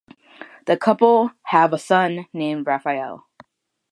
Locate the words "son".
1.77-2.25